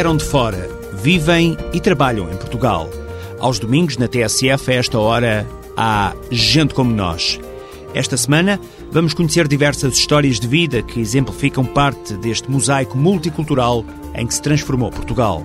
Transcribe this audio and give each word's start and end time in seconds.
vieram 0.00 0.16
de 0.16 0.24
fora, 0.24 0.66
vivem 0.94 1.58
e 1.74 1.78
trabalham 1.78 2.32
em 2.32 2.36
Portugal. 2.38 2.88
Aos 3.38 3.58
domingos, 3.58 3.98
na 3.98 4.08
TSF, 4.08 4.70
a 4.70 4.74
esta 4.74 4.98
hora, 4.98 5.46
há 5.76 6.14
gente 6.30 6.72
como 6.72 6.90
nós. 6.90 7.38
Esta 7.92 8.16
semana, 8.16 8.58
vamos 8.90 9.12
conhecer 9.12 9.46
diversas 9.46 9.98
histórias 9.98 10.40
de 10.40 10.48
vida 10.48 10.80
que 10.80 11.00
exemplificam 11.00 11.66
parte 11.66 12.14
deste 12.14 12.50
mosaico 12.50 12.96
multicultural 12.96 13.84
em 14.14 14.26
que 14.26 14.32
se 14.32 14.40
transformou 14.40 14.90
Portugal. 14.90 15.44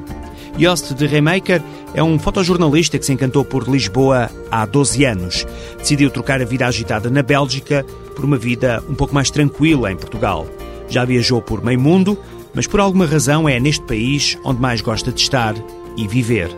Jost 0.58 0.94
de 0.94 1.06
Remaker 1.06 1.62
é 1.94 2.02
um 2.02 2.18
fotojornalista 2.18 2.98
que 2.98 3.06
se 3.06 3.12
encantou 3.12 3.44
por 3.44 3.68
Lisboa 3.68 4.32
há 4.50 4.66
12 4.66 5.04
anos. 5.04 5.46
Decidiu 5.80 6.10
trocar 6.10 6.42
a 6.42 6.46
vida 6.46 6.66
agitada 6.66 7.10
na 7.10 7.22
Bélgica 7.22 7.86
por 8.16 8.24
uma 8.24 8.38
vida 8.38 8.82
um 8.88 8.96
pouco 8.96 9.14
mais 9.14 9.30
tranquila 9.30 9.92
em 9.92 9.98
Portugal. 9.98 10.48
Já 10.88 11.04
viajou 11.04 11.42
por 11.42 11.62
meio 11.62 11.80
mundo, 11.80 12.18
mas 12.56 12.66
por 12.66 12.80
alguma 12.80 13.06
razão 13.06 13.48
é 13.48 13.60
neste 13.60 13.84
país 13.84 14.38
onde 14.44 14.62
mais 14.62 14.82
gosta 14.82 15.12
de 15.12 15.22
estar 15.22 15.54
e 15.98 16.08
viver. 16.08 16.50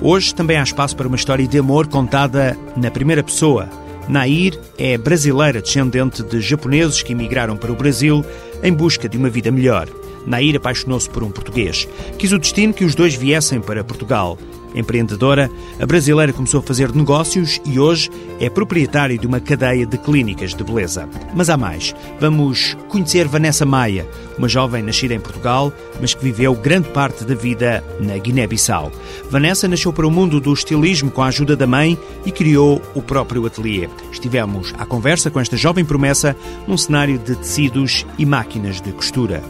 Hoje 0.00 0.34
também 0.34 0.56
há 0.56 0.62
espaço 0.62 0.96
para 0.96 1.08
uma 1.08 1.16
história 1.16 1.46
de 1.46 1.58
amor 1.58 1.88
contada 1.88 2.56
na 2.76 2.90
primeira 2.90 3.22
pessoa. 3.22 3.68
Nair 4.08 4.58
é 4.78 4.96
brasileira 4.96 5.60
descendente 5.60 6.22
de 6.22 6.40
japoneses 6.40 7.02
que 7.02 7.12
emigraram 7.12 7.56
para 7.56 7.72
o 7.72 7.76
Brasil 7.76 8.24
em 8.62 8.72
busca 8.72 9.08
de 9.08 9.18
uma 9.18 9.28
vida 9.28 9.50
melhor. 9.50 9.88
Nair 10.24 10.56
apaixonou-se 10.56 11.10
por 11.10 11.22
um 11.22 11.30
português. 11.30 11.88
Quis 12.16 12.32
o 12.32 12.38
destino 12.38 12.72
que 12.72 12.84
os 12.84 12.94
dois 12.94 13.14
viessem 13.14 13.60
para 13.60 13.84
Portugal. 13.84 14.38
Empreendedora, 14.74 15.50
a 15.80 15.86
brasileira 15.86 16.32
começou 16.32 16.60
a 16.60 16.62
fazer 16.62 16.94
negócios 16.94 17.60
e 17.64 17.78
hoje 17.78 18.10
é 18.38 18.50
proprietária 18.50 19.18
de 19.18 19.26
uma 19.26 19.40
cadeia 19.40 19.86
de 19.86 19.96
clínicas 19.98 20.54
de 20.54 20.62
beleza. 20.62 21.08
Mas 21.34 21.48
há 21.48 21.56
mais. 21.56 21.94
Vamos 22.20 22.76
conhecer 22.88 23.26
Vanessa 23.26 23.64
Maia, 23.64 24.06
uma 24.36 24.48
jovem 24.48 24.82
nascida 24.82 25.14
em 25.14 25.20
Portugal, 25.20 25.72
mas 26.00 26.14
que 26.14 26.22
viveu 26.22 26.54
grande 26.54 26.88
parte 26.90 27.24
da 27.24 27.34
vida 27.34 27.82
na 28.00 28.16
Guiné-Bissau. 28.18 28.92
Vanessa 29.30 29.66
nasceu 29.66 29.92
para 29.92 30.06
o 30.06 30.10
mundo 30.10 30.40
do 30.40 30.52
estilismo 30.52 31.10
com 31.10 31.22
a 31.22 31.28
ajuda 31.28 31.56
da 31.56 31.66
mãe 31.66 31.98
e 32.24 32.30
criou 32.30 32.80
o 32.94 33.02
próprio 33.02 33.46
ateliê. 33.46 33.88
Estivemos 34.12 34.74
à 34.78 34.84
conversa 34.84 35.30
com 35.30 35.40
esta 35.40 35.56
jovem 35.56 35.84
promessa 35.84 36.36
num 36.66 36.76
cenário 36.76 37.18
de 37.18 37.34
tecidos 37.36 38.06
e 38.18 38.26
máquinas 38.26 38.80
de 38.80 38.92
costura. 38.92 39.42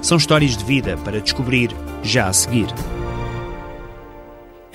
São 0.00 0.16
histórias 0.16 0.56
de 0.56 0.64
vida 0.64 0.96
para 1.04 1.20
descobrir 1.20 1.70
já 2.02 2.26
a 2.26 2.32
seguir. 2.32 2.66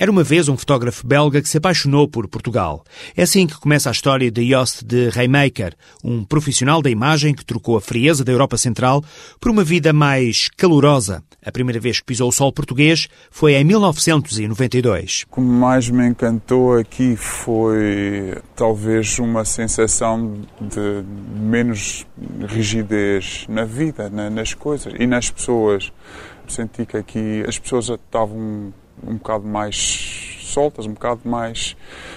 Era 0.00 0.12
uma 0.12 0.22
vez 0.22 0.48
um 0.48 0.56
fotógrafo 0.56 1.04
belga 1.04 1.42
que 1.42 1.48
se 1.48 1.58
apaixonou 1.58 2.06
por 2.06 2.28
Portugal. 2.28 2.84
É 3.16 3.22
assim 3.24 3.48
que 3.48 3.58
começa 3.58 3.88
a 3.88 3.92
história 3.92 4.30
de 4.30 4.46
Jost 4.46 4.84
de 4.84 5.08
Reymaker, 5.08 5.74
um 6.04 6.22
profissional 6.24 6.80
da 6.80 6.88
imagem 6.88 7.34
que 7.34 7.44
trocou 7.44 7.76
a 7.76 7.80
frieza 7.80 8.24
da 8.24 8.30
Europa 8.30 8.56
Central 8.56 9.02
por 9.40 9.50
uma 9.50 9.64
vida 9.64 9.92
mais 9.92 10.50
calorosa. 10.56 11.20
A 11.44 11.50
primeira 11.50 11.80
vez 11.80 11.98
que 11.98 12.06
pisou 12.06 12.28
o 12.28 12.32
sol 12.32 12.52
português 12.52 13.08
foi 13.28 13.54
em 13.54 13.64
1992. 13.64 15.24
O 15.28 15.34
que 15.34 15.40
mais 15.40 15.90
me 15.90 16.06
encantou 16.06 16.78
aqui 16.78 17.16
foi 17.16 18.36
talvez 18.54 19.18
uma 19.18 19.44
sensação 19.44 20.42
de 20.60 21.02
menos 21.40 22.06
rigidez 22.46 23.46
na 23.48 23.64
vida, 23.64 24.08
nas 24.08 24.54
coisas 24.54 24.94
e 24.96 25.08
nas 25.08 25.28
pessoas. 25.28 25.92
Senti 26.46 26.86
que 26.86 26.96
aqui 26.96 27.44
as 27.48 27.58
pessoas 27.58 27.88
estavam 27.88 28.72
um 29.06 29.14
bocado 29.16 29.46
mais 29.46 30.38
soltas, 30.48 30.86
um 30.86 30.92
bocado 30.92 31.20
mais. 31.24 31.76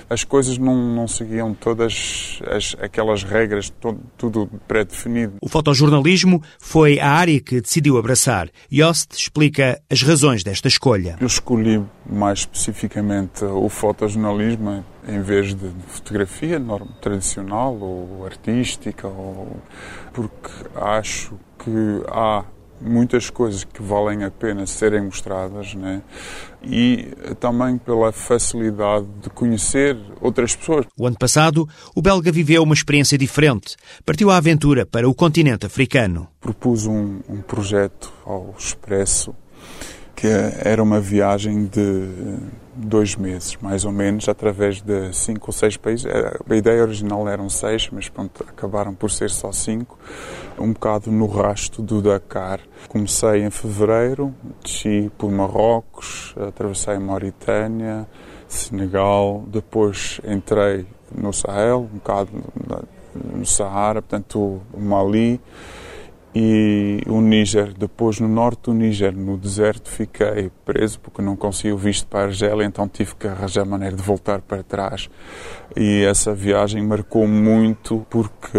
As 0.09 0.23
coisas 0.23 0.57
não, 0.57 0.75
não 0.75 1.07
seguiam 1.07 1.53
todas 1.53 2.39
as, 2.47 2.75
aquelas 2.81 3.23
regras, 3.23 3.69
todo, 3.69 3.99
tudo 4.17 4.49
pré-definido. 4.67 5.33
O 5.41 5.47
fotojornalismo 5.47 6.41
foi 6.59 6.99
a 6.99 7.09
área 7.09 7.39
que 7.39 7.61
decidiu 7.61 7.97
abraçar. 7.97 8.49
Yost 8.71 9.13
explica 9.15 9.81
as 9.89 10.01
razões 10.01 10.43
desta 10.43 10.67
escolha. 10.67 11.17
Eu 11.19 11.27
escolhi 11.27 11.83
mais 12.05 12.39
especificamente 12.39 13.43
o 13.45 13.69
fotojornalismo 13.69 14.83
em 15.07 15.21
vez 15.21 15.53
de 15.53 15.69
fotografia 15.87 16.59
norma, 16.59 16.91
tradicional 17.01 17.75
ou 17.75 18.25
artística, 18.25 19.07
ou... 19.07 19.57
porque 20.13 20.51
acho 20.75 21.33
que 21.57 22.03
há 22.07 22.43
muitas 22.81 23.29
coisas 23.29 23.63
que 23.63 23.81
valem 23.81 24.23
a 24.23 24.31
pena 24.31 24.65
serem 24.65 25.01
mostradas, 25.01 25.73
né? 25.75 26.01
e 26.63 27.13
também 27.39 27.77
pela 27.77 28.11
facilidade 28.11 29.07
de 29.21 29.29
conhecer 29.29 29.97
outras 30.19 30.55
pessoas. 30.55 30.85
O 30.97 31.07
ano 31.07 31.17
passado, 31.17 31.67
o 31.95 32.01
belga 32.01 32.31
viveu 32.31 32.63
uma 32.63 32.73
experiência 32.73 33.17
diferente. 33.17 33.75
Partiu 34.05 34.29
à 34.29 34.37
aventura 34.37 34.85
para 34.85 35.09
o 35.09 35.13
continente 35.13 35.65
africano. 35.65 36.27
Propus 36.39 36.85
um, 36.85 37.19
um 37.27 37.41
projeto 37.41 38.11
ao 38.25 38.53
Expresso 38.57 39.35
que 40.15 40.27
era 40.27 40.81
uma 40.81 40.99
viagem 40.99 41.65
de 41.65 42.07
dois 42.75 43.15
meses, 43.15 43.57
mais 43.61 43.85
ou 43.85 43.91
menos, 43.91 44.29
através 44.29 44.81
de 44.81 45.13
cinco 45.13 45.47
ou 45.47 45.53
seis 45.53 45.77
países. 45.77 46.05
A 46.07 46.55
ideia 46.55 46.81
original 46.81 47.27
eram 47.27 47.49
seis, 47.49 47.89
mas 47.91 48.09
pronto, 48.09 48.43
acabaram 48.47 48.93
por 48.93 49.09
ser 49.09 49.29
só 49.29 49.51
cinco. 49.51 49.97
Um 50.57 50.73
bocado 50.73 51.11
no 51.11 51.25
rasto 51.25 51.81
do 51.81 52.01
Dakar. 52.01 52.59
Comecei 52.87 53.43
em 53.43 53.49
fevereiro, 53.49 54.33
desci 54.63 55.11
por 55.17 55.31
Marrocos, 55.31 56.35
atravessei 56.37 56.97
Mauritânia, 56.99 58.07
Senegal, 58.47 59.43
depois 59.47 60.19
entrei 60.25 60.85
no 61.15 61.33
Sahel, 61.33 61.89
um 61.91 61.97
bocado 61.97 62.29
no 63.15 63.45
Sahara, 63.45 64.01
portanto, 64.01 64.61
Mali 64.77 65.39
e 66.33 67.01
o 67.07 67.19
Níger, 67.19 67.73
depois 67.77 68.19
no 68.19 68.27
norte 68.27 68.63
do 68.63 68.73
Níger, 68.73 69.15
no 69.15 69.37
deserto, 69.37 69.89
fiquei 69.89 70.49
preso 70.63 70.99
porque 70.99 71.21
não 71.21 71.35
consegui 71.35 71.73
o 71.73 71.77
visto 71.77 72.07
para 72.07 72.21
a 72.21 72.23
Argélia, 72.23 72.63
então 72.63 72.87
tive 72.87 73.15
que 73.15 73.27
arranjar 73.27 73.65
maneira 73.65 73.95
de 73.95 74.01
voltar 74.01 74.41
para 74.41 74.63
trás. 74.63 75.09
E 75.75 76.03
essa 76.03 76.33
viagem 76.33 76.81
marcou 76.81 77.27
muito 77.27 78.05
porque 78.09 78.57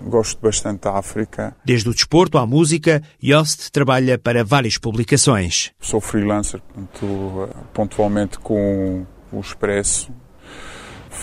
gosto 0.00 0.40
bastante 0.40 0.82
da 0.82 0.98
África. 0.98 1.56
Desde 1.64 1.88
o 1.88 1.94
desporto 1.94 2.38
à 2.38 2.46
música, 2.46 3.02
Yost 3.22 3.70
trabalha 3.70 4.18
para 4.18 4.44
várias 4.44 4.78
publicações. 4.78 5.72
Sou 5.80 6.00
freelancer, 6.00 6.60
portanto, 6.60 7.48
pontualmente 7.72 8.38
com 8.38 9.04
o 9.32 9.40
Expresso. 9.40 10.12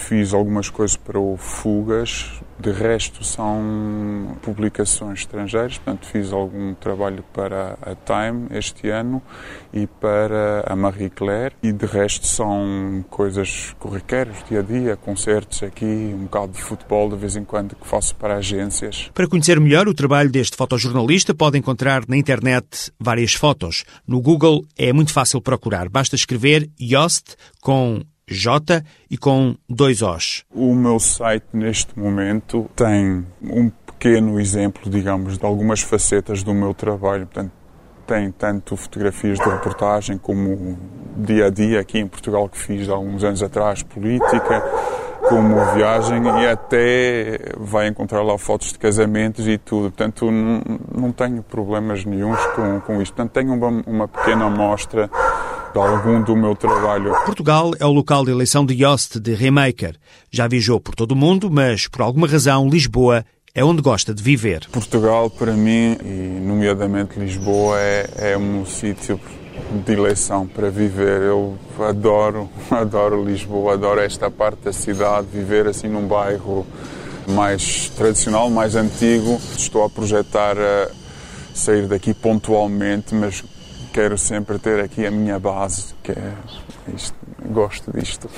Fiz 0.10 0.34
algumas 0.34 0.72
coisas 0.72 0.98
para 0.98 1.20
o 1.20 1.38
Fugas, 1.38 2.32
de 2.60 2.72
resto, 2.72 3.24
são 3.24 4.36
publicações 4.42 5.20
estrangeiras, 5.20 5.78
portanto, 5.78 6.08
fiz 6.08 6.34
algum 6.34 6.74
trabalho 6.74 7.24
para 7.32 7.78
a 7.80 7.94
Time 7.94 8.48
este 8.50 8.90
ano 8.90 9.22
e 9.72 9.86
para 9.86 10.64
a 10.66 10.76
Marie 10.76 11.12
Claire, 11.12 11.54
e 11.62 11.72
de 11.72 11.86
resto 11.86 12.26
são 12.26 13.06
coisas 13.08 13.76
corriqueiras, 13.78 14.38
dia 14.50 14.62
a 14.62 14.64
dia, 14.64 14.98
concertos 14.98 15.62
aqui, 15.62 15.86
um 15.86 16.24
bocado 16.24 16.54
de 16.54 16.62
futebol 16.64 17.08
de 17.08 17.16
vez 17.16 17.36
em 17.36 17.46
quando 17.46 17.76
que 17.76 17.86
faço 17.86 18.16
para 18.16 18.38
agências. 18.38 19.12
Para 19.14 19.28
conhecer 19.28 19.60
melhor 19.60 19.88
o 19.88 19.94
trabalho 19.94 20.32
deste 20.32 20.58
fotojornalista, 20.58 21.36
pode 21.36 21.60
encontrar 21.60 22.02
na 22.08 22.18
internet 22.18 22.92
várias 23.00 23.36
fotos. 23.36 23.84
No 24.08 24.20
Google 24.20 24.66
é 24.76 24.92
muito 24.92 25.14
fácil 25.14 25.40
procurar, 25.40 25.88
basta 25.88 26.16
escrever 26.16 26.68
Yost 26.82 27.36
com 27.62 28.02
J 28.30 28.84
e 29.10 29.18
com 29.18 29.56
dois 29.68 30.02
Os. 30.02 30.44
O 30.54 30.74
meu 30.76 31.00
site 31.00 31.48
neste 31.54 31.98
momento 31.98 32.70
tem 32.76 33.26
um 33.42 33.70
pequeno 33.86 34.40
exemplo, 34.40 34.90
digamos, 34.90 35.38
de 35.38 35.46
algumas 35.46 35.82
facetas 35.82 36.44
do 36.44 36.54
meu 36.54 36.74
trabalho. 36.74 37.26
Portanto, 37.26 37.52
tem 38.08 38.32
tanto 38.32 38.76
fotografias 38.76 39.38
de 39.38 39.48
reportagem 39.48 40.18
como 40.18 40.78
dia 41.16 41.46
a 41.46 41.50
dia 41.50 41.80
aqui 41.80 42.00
em 42.00 42.08
Portugal 42.08 42.50
que 42.50 42.58
fiz 42.58 42.90
há 42.90 42.94
alguns 42.94 43.24
anos 43.24 43.44
atrás, 43.44 43.84
política, 43.84 44.64
como 45.28 45.64
viagem 45.76 46.24
e 46.42 46.48
até 46.48 47.40
vai 47.58 47.88
encontrar 47.88 48.24
lá 48.24 48.36
fotos 48.38 48.72
de 48.72 48.80
casamentos 48.80 49.48
e 49.48 49.58
tudo. 49.58 49.92
Portanto, 49.92 50.32
não, 50.32 50.62
não 50.92 51.12
tenho 51.12 51.44
problemas 51.44 52.04
nenhums 52.04 52.44
com, 52.56 52.80
com 52.82 53.02
isto. 53.02 53.14
Portanto, 53.14 53.34
tenho 53.34 53.54
uma, 53.54 53.84
uma 53.86 54.08
pequena 54.08 54.46
amostra 54.46 55.10
de 55.74 55.80
algum 55.80 56.22
do 56.22 56.36
meu 56.36 56.56
trabalho. 56.56 57.14
Portugal 57.26 57.72
é 57.80 57.86
o 57.86 57.92
local 57.92 58.26
de 58.26 58.32
eleição 58.32 58.66
de 58.66 58.74
Yost 58.84 59.20
de 59.20 59.34
Remaker. 59.34 59.96
Já 60.32 60.48
viajou 60.48 60.80
por 60.80 60.96
todo 60.96 61.12
o 61.12 61.16
mundo, 61.16 61.50
mas 61.52 61.88
por 61.88 62.02
alguma 62.02 62.28
razão 62.28 62.68
Lisboa 62.68 63.26
é 63.54 63.64
onde 63.64 63.82
gosta 63.82 64.14
de 64.14 64.22
viver. 64.22 64.68
Portugal, 64.72 65.30
para 65.30 65.54
mim, 65.54 65.98
e 66.04 66.40
nomeadamente 66.42 67.20
Lisboa, 67.20 67.80
é, 67.80 68.32
é 68.34 68.38
um 68.38 68.66
sítio 68.66 69.20
de 69.86 69.94
eleição 69.94 70.48
para 70.48 70.70
viver. 70.70 71.22
Eu 71.22 71.58
adoro, 71.80 72.50
adoro 72.72 73.24
Lisboa, 73.24 73.74
adoro 73.74 74.00
esta 74.00 74.30
parte 74.30 74.64
da 74.64 74.74
cidade, 74.74 75.28
viver 75.32 75.68
assim 75.68 75.88
num 75.88 76.08
bairro 76.08 76.66
mais 77.28 77.90
tradicional, 77.90 78.50
mais 78.50 78.76
antigo. 78.76 79.40
Estou 79.58 79.84
a 79.84 79.90
projetar 79.90 80.58
a 80.58 80.90
sair 81.54 81.88
daqui 81.88 82.14
pontualmente, 82.14 83.14
mas 83.14 83.44
quero 83.94 84.18
sempre 84.18 84.58
ter 84.60 84.80
aqui 84.80 85.06
a 85.06 85.12
minha 85.12 85.40
base, 85.40 85.94
que 86.04 86.12
é 86.12 86.34
isto, 86.96 87.16
gosto 87.46 87.92
disto. 87.92 88.30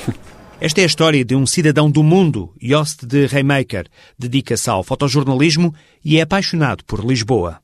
Esta 0.60 0.82
é 0.82 0.84
a 0.84 0.88
história 0.88 1.26
de 1.26 1.36
um 1.36 1.46
cidadão 1.46 1.90
do 1.90 2.04
mundo, 2.04 2.54
Jost 2.62 3.06
de 3.06 3.26
Remaker. 3.26 3.88
Dedica-se 4.18 4.70
ao 4.70 4.84
fotojornalismo 4.84 5.74
e 6.06 6.20
é 6.20 6.22
apaixonado 6.22 6.84
por 6.86 7.04
Lisboa. 7.04 7.60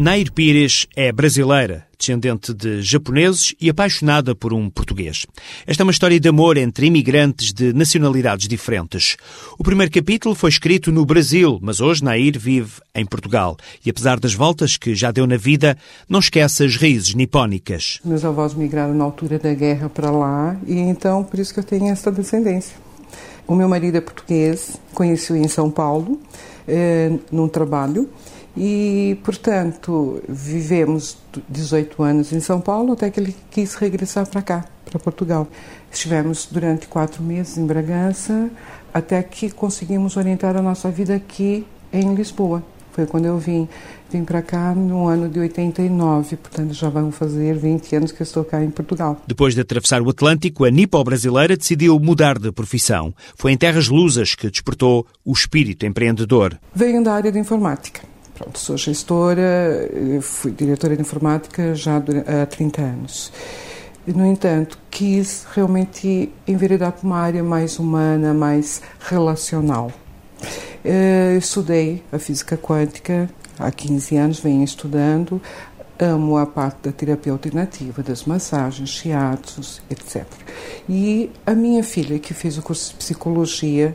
Nair 0.00 0.32
Pires 0.32 0.86
é 0.96 1.12
brasileira, 1.12 1.84
descendente 1.98 2.54
de 2.54 2.80
japoneses 2.80 3.54
e 3.60 3.68
apaixonada 3.68 4.34
por 4.34 4.50
um 4.50 4.70
português. 4.70 5.26
Esta 5.66 5.82
é 5.82 5.84
uma 5.84 5.92
história 5.92 6.18
de 6.18 6.26
amor 6.26 6.56
entre 6.56 6.86
imigrantes 6.86 7.52
de 7.52 7.74
nacionalidades 7.74 8.48
diferentes. 8.48 9.18
O 9.58 9.62
primeiro 9.62 9.92
capítulo 9.92 10.34
foi 10.34 10.48
escrito 10.48 10.90
no 10.90 11.04
Brasil, 11.04 11.58
mas 11.60 11.82
hoje 11.82 12.02
Nair 12.02 12.38
vive 12.38 12.80
em 12.94 13.04
Portugal. 13.04 13.58
E 13.84 13.90
apesar 13.90 14.18
das 14.18 14.32
voltas 14.32 14.78
que 14.78 14.94
já 14.94 15.10
deu 15.10 15.26
na 15.26 15.36
vida, 15.36 15.76
não 16.08 16.20
esquece 16.20 16.64
as 16.64 16.76
raízes 16.76 17.14
nipónicas. 17.14 18.00
Meus 18.02 18.24
avós 18.24 18.54
migraram 18.54 18.94
na 18.94 19.04
altura 19.04 19.38
da 19.38 19.52
guerra 19.52 19.90
para 19.90 20.10
lá 20.10 20.56
e 20.66 20.78
então 20.78 21.22
por 21.22 21.38
isso 21.38 21.52
que 21.52 21.60
eu 21.60 21.64
tenho 21.64 21.88
essa 21.88 22.10
descendência. 22.10 22.74
O 23.46 23.54
meu 23.54 23.68
marido 23.68 23.98
é 23.98 24.00
português, 24.00 24.80
conheci-o 24.94 25.36
em 25.36 25.46
São 25.46 25.70
Paulo, 25.70 26.18
eh, 26.66 27.18
num 27.30 27.48
trabalho. 27.48 28.08
E, 28.56 29.18
portanto, 29.24 30.22
vivemos 30.28 31.16
18 31.48 32.02
anos 32.02 32.32
em 32.32 32.40
São 32.40 32.60
Paulo 32.60 32.92
até 32.92 33.10
que 33.10 33.20
ele 33.20 33.34
quis 33.50 33.74
regressar 33.74 34.26
para 34.26 34.42
cá, 34.42 34.64
para 34.84 34.98
Portugal. 34.98 35.46
Estivemos 35.90 36.48
durante 36.50 36.88
quatro 36.88 37.22
meses 37.22 37.56
em 37.56 37.66
Bragança 37.66 38.50
até 38.92 39.22
que 39.22 39.50
conseguimos 39.50 40.16
orientar 40.16 40.56
a 40.56 40.62
nossa 40.62 40.90
vida 40.90 41.14
aqui 41.14 41.64
em 41.92 42.14
Lisboa. 42.14 42.62
Foi 42.92 43.06
quando 43.06 43.26
eu 43.26 43.38
vim, 43.38 43.68
vim 44.10 44.24
para 44.24 44.42
cá 44.42 44.74
no 44.74 45.06
ano 45.06 45.28
de 45.28 45.38
89, 45.38 46.36
portanto 46.36 46.74
já 46.74 46.88
vão 46.88 47.12
fazer 47.12 47.56
20 47.56 47.96
anos 47.96 48.12
que 48.12 48.22
estou 48.22 48.44
cá 48.44 48.62
em 48.62 48.70
Portugal. 48.70 49.22
Depois 49.26 49.54
de 49.54 49.60
atravessar 49.60 50.02
o 50.02 50.10
Atlântico, 50.10 50.64
a 50.64 50.70
nipo-brasileira 50.70 51.56
decidiu 51.56 51.98
mudar 52.00 52.38
de 52.38 52.50
profissão. 52.50 53.14
Foi 53.36 53.52
em 53.52 53.56
terras 53.56 53.88
lusas 53.88 54.34
que 54.34 54.50
despertou 54.50 55.06
o 55.24 55.32
espírito 55.32 55.86
empreendedor. 55.86 56.58
Venho 56.74 57.02
da 57.02 57.14
área 57.14 57.30
de 57.30 57.38
informática. 57.38 58.00
Pronto, 58.40 58.58
sou 58.58 58.74
gestora, 58.74 59.86
fui 60.22 60.50
diretora 60.50 60.96
de 60.96 61.02
informática 61.02 61.74
já 61.74 61.98
há 61.98 62.46
30 62.46 62.80
anos. 62.80 63.30
No 64.06 64.24
entanto, 64.24 64.78
quis 64.90 65.46
realmente 65.54 66.32
enveredar 66.48 66.92
para 66.92 67.06
uma 67.06 67.18
área 67.18 67.44
mais 67.44 67.78
humana, 67.78 68.32
mais 68.32 68.80
relacional. 68.98 69.92
Eu 70.82 71.36
estudei 71.36 72.02
a 72.10 72.18
física 72.18 72.56
quântica 72.56 73.28
há 73.58 73.70
15 73.70 74.16
anos, 74.16 74.40
venho 74.40 74.64
estudando. 74.64 75.38
Amo 75.98 76.38
a 76.38 76.46
parte 76.46 76.84
da 76.84 76.92
terapia 76.92 77.32
alternativa, 77.32 78.02
das 78.02 78.24
massagens, 78.24 78.88
shiatos, 78.88 79.82
etc. 79.90 80.24
E 80.88 81.30
a 81.44 81.54
minha 81.54 81.84
filha, 81.84 82.18
que 82.18 82.32
fez 82.32 82.56
o 82.56 82.62
curso 82.62 82.92
de 82.92 82.96
psicologia, 82.96 83.94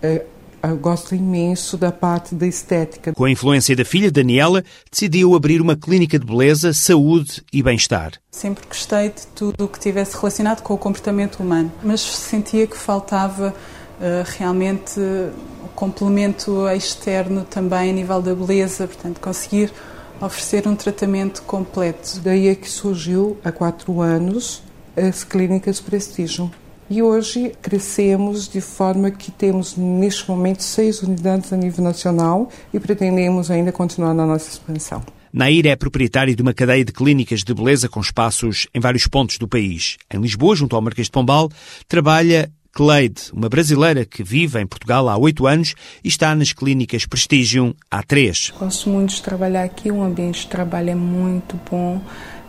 eh, 0.00 0.24
eu 0.68 0.76
gosto 0.76 1.14
imenso 1.14 1.76
da 1.76 1.92
parte 1.92 2.34
da 2.34 2.46
estética. 2.46 3.12
Com 3.12 3.24
a 3.24 3.30
influência 3.30 3.74
da 3.76 3.84
filha, 3.84 4.10
Daniela, 4.10 4.64
decidiu 4.90 5.34
abrir 5.34 5.60
uma 5.60 5.76
clínica 5.76 6.18
de 6.18 6.26
beleza, 6.26 6.72
saúde 6.72 7.42
e 7.52 7.62
bem-estar. 7.62 8.12
Sempre 8.30 8.66
gostei 8.66 9.08
de 9.10 9.26
tudo 9.34 9.64
o 9.64 9.68
que 9.68 9.78
tivesse 9.78 10.16
relacionado 10.16 10.62
com 10.62 10.74
o 10.74 10.78
comportamento 10.78 11.40
humano, 11.40 11.72
mas 11.82 12.00
sentia 12.00 12.66
que 12.66 12.76
faltava 12.76 13.54
uh, 13.54 14.38
realmente 14.38 15.00
o 15.00 15.68
complemento 15.74 16.68
externo 16.68 17.44
também 17.44 17.90
a 17.90 17.92
nível 17.92 18.22
da 18.22 18.34
beleza, 18.34 18.86
portanto, 18.86 19.20
conseguir 19.20 19.72
oferecer 20.20 20.66
um 20.66 20.76
tratamento 20.76 21.42
completo. 21.42 22.20
Daí 22.20 22.48
é 22.48 22.54
que 22.54 22.70
surgiu, 22.70 23.36
há 23.44 23.52
quatro 23.52 24.00
anos, 24.00 24.62
as 24.96 25.24
clínicas 25.24 25.80
Prestígio 25.80 26.50
e 26.88 27.02
hoje 27.02 27.52
crescemos 27.62 28.48
de 28.48 28.60
forma 28.60 29.10
que 29.10 29.30
temos, 29.30 29.76
neste 29.76 30.28
momento, 30.28 30.62
seis 30.62 31.02
unidades 31.02 31.52
a 31.52 31.56
nível 31.56 31.82
nacional 31.82 32.48
e 32.72 32.80
pretendemos 32.80 33.50
ainda 33.50 33.72
continuar 33.72 34.14
na 34.14 34.26
nossa 34.26 34.50
expansão. 34.50 35.02
Nair 35.32 35.66
é 35.66 35.74
proprietário 35.74 36.36
de 36.36 36.42
uma 36.42 36.54
cadeia 36.54 36.84
de 36.84 36.92
clínicas 36.92 37.42
de 37.42 37.52
beleza 37.52 37.88
com 37.88 38.00
espaços 38.00 38.68
em 38.72 38.78
vários 38.78 39.08
pontos 39.08 39.36
do 39.36 39.48
país. 39.48 39.96
Em 40.12 40.20
Lisboa, 40.20 40.54
junto 40.54 40.76
ao 40.76 40.82
Marquês 40.82 41.08
de 41.08 41.10
Pombal, 41.10 41.50
trabalha 41.88 42.52
Cleide, 42.74 43.30
uma 43.32 43.48
brasileira 43.48 44.04
que 44.04 44.24
vive 44.24 44.60
em 44.60 44.66
Portugal 44.66 45.08
há 45.08 45.16
oito 45.16 45.46
anos 45.46 45.76
e 46.02 46.08
está 46.08 46.34
nas 46.34 46.52
clínicas 46.52 47.06
Prestigium 47.06 47.72
há 47.88 48.02
três. 48.02 48.52
Gosto 48.58 48.90
muito 48.90 49.14
de 49.14 49.22
trabalhar 49.22 49.62
aqui, 49.62 49.92
o 49.92 50.02
ambiente 50.02 50.40
de 50.40 50.48
trabalho 50.48 50.90
é 50.90 50.94
muito 50.94 51.58
bom. 51.70 52.02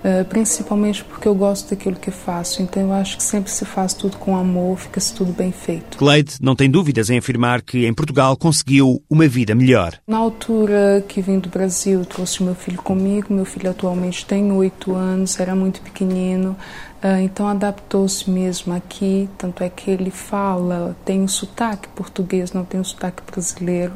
Eh, 0.08 0.24
principalmente 0.24 1.04
porque 1.04 1.28
eu 1.28 1.34
gosto 1.34 1.72
daquilo 1.72 1.96
que 1.96 2.12
faço. 2.12 2.62
Então 2.62 2.84
eu 2.84 2.94
acho 2.94 3.18
que 3.18 3.24
sempre 3.24 3.50
se 3.50 3.66
faz 3.66 3.92
tudo 3.92 4.18
com 4.18 4.38
amor, 4.38 4.78
fica-se 4.78 5.12
tudo 5.16 5.34
bem 5.34 5.52
feito. 5.52 5.98
Cleide 5.98 6.36
não 6.40 6.56
tem 6.56 6.70
dúvidas 6.70 7.10
em 7.10 7.18
afirmar 7.18 7.64
que 7.64 7.88
em 7.88 7.94
Portugal 7.94 8.38
conseguiu 8.38 9.02
uma 9.10 9.28
vida 9.28 9.56
melhor. 9.56 10.00
Na 10.08 10.18
altura 10.18 11.04
que 11.08 11.24
vim 11.24 11.40
do 11.40 11.50
Brasil, 11.50 12.06
trouxe 12.06 12.44
meu 12.44 12.54
filho 12.54 12.78
comigo. 12.84 13.34
Meu 13.34 13.46
filho 13.46 13.72
atualmente 13.72 14.24
tem 14.28 14.52
oito 14.52 14.94
anos, 14.94 15.40
era 15.40 15.56
muito 15.56 15.82
pequenino. 15.82 16.56
Eh, 17.02 17.24
então 17.24 17.48
adaptou-se 17.48 18.30
mesmo 18.30 18.76
aqui, 18.76 19.28
tanto 19.40 19.64
é 19.64 19.70
que 19.70 19.90
ele 19.90 20.12
fala, 20.12 20.96
tem 21.04 21.22
um 21.22 21.28
sotaque 21.28 21.88
português, 21.90 22.54
não 22.54 22.64
tem 22.64 22.80
um 22.80 22.84
sotaque 22.84 23.24
brasileiro. 23.26 23.94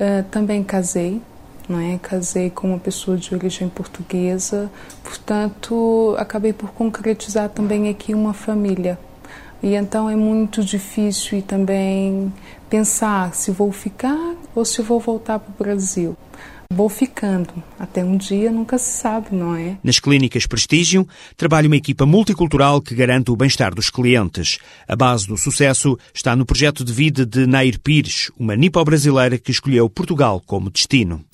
Eh, 0.00 0.24
também 0.32 0.64
casei, 0.64 1.22
não 1.68 1.80
é? 1.80 1.98
Casei 1.98 2.50
com 2.50 2.68
uma 2.68 2.78
pessoa 2.78 3.16
de 3.16 3.34
origem 3.34 3.68
portuguesa, 3.68 4.70
portanto, 5.02 6.14
acabei 6.18 6.52
por 6.52 6.70
concretizar 6.70 7.48
também 7.48 7.88
aqui 7.88 8.14
uma 8.14 8.34
família. 8.34 8.98
E 9.62 9.74
então 9.74 10.10
é 10.10 10.16
muito 10.16 10.62
difícil 10.62 11.40
também 11.42 12.32
pensar 12.68 13.34
se 13.34 13.50
vou 13.50 13.72
ficar 13.72 14.34
ou 14.54 14.64
se 14.64 14.82
vou 14.82 15.00
voltar 15.00 15.38
para 15.38 15.50
o 15.50 15.56
Brasil. 15.56 16.16
Vou 16.74 16.88
ficando. 16.88 17.62
Até 17.78 18.04
um 18.04 18.16
dia 18.16 18.50
nunca 18.50 18.78
se 18.78 18.98
sabe, 18.98 19.28
não 19.30 19.54
é? 19.54 19.78
Nas 19.80 20.00
clínicas 20.00 20.44
Prestígio, 20.44 21.06
trabalha 21.36 21.68
uma 21.68 21.76
equipa 21.76 22.04
multicultural 22.04 22.82
que 22.82 22.96
garante 22.96 23.30
o 23.30 23.36
bem-estar 23.36 23.72
dos 23.72 23.90
clientes. 23.90 24.58
A 24.88 24.96
base 24.96 25.28
do 25.28 25.38
sucesso 25.38 25.96
está 26.12 26.34
no 26.34 26.44
projeto 26.44 26.84
de 26.84 26.92
vida 26.92 27.24
de 27.24 27.46
Nair 27.46 27.78
Pires, 27.78 28.32
uma 28.36 28.56
nipo-brasileira 28.56 29.38
que 29.38 29.52
escolheu 29.52 29.88
Portugal 29.88 30.42
como 30.44 30.68
destino. 30.68 31.24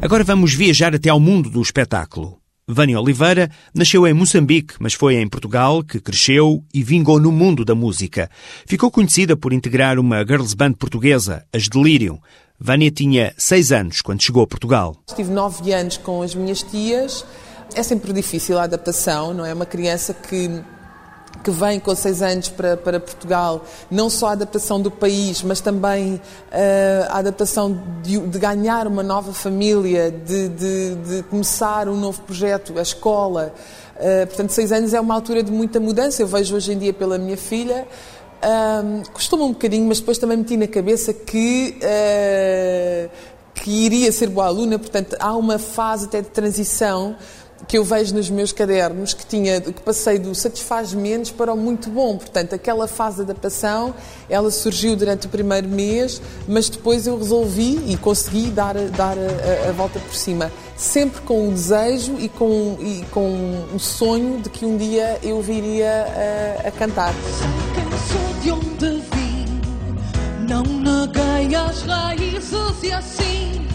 Agora 0.00 0.22
vamos 0.22 0.54
viajar 0.54 0.94
até 0.94 1.08
ao 1.08 1.18
mundo 1.18 1.50
do 1.50 1.60
espetáculo. 1.60 2.41
Vânia 2.66 3.00
Oliveira 3.00 3.50
nasceu 3.74 4.06
em 4.06 4.14
Moçambique, 4.14 4.74
mas 4.78 4.94
foi 4.94 5.16
em 5.16 5.28
Portugal 5.28 5.82
que 5.82 6.00
cresceu 6.00 6.62
e 6.72 6.80
vingou 6.82 7.18
no 7.18 7.32
mundo 7.32 7.64
da 7.64 7.74
música. 7.74 8.30
Ficou 8.66 8.88
conhecida 8.88 9.36
por 9.36 9.52
integrar 9.52 9.98
uma 9.98 10.24
girls 10.24 10.54
band 10.54 10.74
portuguesa, 10.74 11.44
as 11.52 11.68
Delirium. 11.68 12.20
Vânia 12.60 12.92
tinha 12.92 13.34
seis 13.36 13.72
anos 13.72 14.00
quando 14.00 14.22
chegou 14.22 14.44
a 14.44 14.46
Portugal. 14.46 14.96
Estive 15.08 15.32
nove 15.32 15.72
anos 15.72 15.96
com 15.96 16.22
as 16.22 16.36
minhas 16.36 16.62
tias. 16.62 17.24
É 17.74 17.82
sempre 17.82 18.12
difícil 18.12 18.56
a 18.56 18.62
adaptação, 18.62 19.34
não 19.34 19.44
é? 19.44 19.52
Uma 19.52 19.66
criança 19.66 20.14
que 20.14 20.62
que 21.42 21.50
vem 21.50 21.80
com 21.80 21.94
seis 21.94 22.22
anos 22.22 22.48
para, 22.48 22.76
para 22.76 23.00
Portugal, 23.00 23.64
não 23.90 24.08
só 24.08 24.28
a 24.28 24.32
adaptação 24.32 24.80
do 24.80 24.90
país, 24.90 25.42
mas 25.42 25.60
também 25.60 26.14
uh, 26.14 26.20
a 27.08 27.18
adaptação 27.18 27.80
de, 28.02 28.18
de, 28.18 28.38
ganhar 28.38 28.86
uma 28.86 29.02
nova 29.02 29.32
família, 29.32 30.10
de, 30.10 30.48
de, 30.48 30.94
de, 30.94 31.22
começar 31.24 31.88
um 31.88 31.96
novo 31.96 32.22
projeto, 32.22 32.78
a 32.78 32.82
escola. 32.82 33.52
Uh, 33.96 34.26
portanto, 34.26 34.50
seis 34.50 34.72
anos 34.72 34.94
é 34.94 35.00
uma 35.00 35.14
altura 35.14 35.42
de 35.42 35.50
muita 35.50 35.80
mudança. 35.80 36.22
Eu 36.22 36.26
vejo 36.26 36.54
hoje 36.54 36.72
em 36.72 36.78
dia 36.78 36.92
pela 36.92 37.18
minha 37.18 37.36
filha. 37.36 37.86
Uh, 38.42 39.08
costuma 39.12 39.44
um 39.44 39.52
bocadinho, 39.52 39.86
mas 39.86 40.00
depois 40.00 40.18
também 40.18 40.36
meti 40.36 40.56
na 40.56 40.66
cabeça 40.66 41.12
que 41.12 41.78
uh, 41.78 43.10
que 43.54 43.70
iria 43.70 44.10
ser 44.10 44.28
boa 44.28 44.46
aluna, 44.46 44.78
portanto 44.78 45.16
há 45.20 45.36
uma 45.36 45.58
fase 45.58 46.06
até 46.06 46.20
de 46.20 46.28
transição 46.28 47.16
que 47.68 47.78
eu 47.78 47.84
vejo 47.84 48.14
nos 48.14 48.28
meus 48.28 48.52
cadernos 48.52 49.14
que 49.14 49.24
tinha 49.24 49.60
que 49.60 49.72
passei 49.82 50.18
do 50.18 50.34
satisfaz 50.34 50.92
menos 50.92 51.30
para 51.30 51.52
o 51.52 51.56
muito 51.56 51.90
bom. 51.90 52.16
Portanto, 52.16 52.54
aquela 52.54 52.86
fase 52.86 53.16
de 53.16 53.22
adaptação, 53.22 53.94
ela 54.28 54.50
surgiu 54.50 54.96
durante 54.96 55.26
o 55.26 55.30
primeiro 55.30 55.68
mês, 55.68 56.20
mas 56.46 56.68
depois 56.68 57.06
eu 57.06 57.16
resolvi 57.16 57.82
e 57.86 57.96
consegui 57.96 58.50
dar, 58.50 58.74
dar 58.74 59.16
a, 59.16 59.68
a 59.68 59.72
volta 59.72 59.98
por 60.00 60.14
cima. 60.14 60.50
Sempre 60.76 61.20
com 61.22 61.48
o 61.48 61.50
desejo 61.52 62.16
e 62.18 62.28
com, 62.28 62.76
e 62.80 63.04
com 63.10 63.64
o 63.74 63.78
sonho 63.78 64.40
de 64.40 64.50
que 64.50 64.64
um 64.64 64.76
dia 64.76 65.18
eu 65.22 65.40
viria 65.40 66.06
a, 66.64 66.68
a 66.68 66.70
cantar. 66.72 67.14
Sei 67.14 68.40
de 68.42 68.50
onde 68.50 69.02
vim, 69.14 69.60
não 70.48 70.62
neguei 70.62 71.54
as 71.54 71.82
raízes 71.82 72.82
e 72.82 72.92
assim 72.92 73.66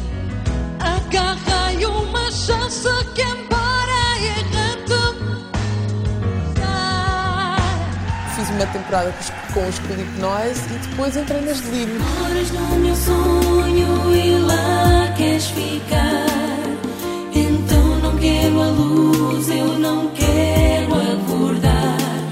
agarrei 0.80 1.86
uma 1.86 2.30
chance 2.32 2.88
que 3.16 3.27
uma 8.58 8.66
temporada 8.68 9.14
com 9.54 9.68
os 9.68 9.78
Clip 9.80 10.20
Noise 10.20 10.62
e 10.74 10.88
depois 10.88 11.16
entrei 11.16 11.42
nas 11.42 11.62
Delírio. 11.62 12.02
Moras 12.20 12.52
no 12.52 12.76
meu 12.78 12.96
sonho 12.96 14.16
e 14.16 14.40
lá 14.40 15.14
queres 15.16 15.46
ficar. 15.46 16.26
Então 17.34 18.00
não 18.00 18.18
quero 18.18 18.62
a 18.62 18.68
luz, 18.70 19.50
eu 19.50 19.78
não 19.78 20.10
quero 20.10 20.94
acordar. 20.96 21.77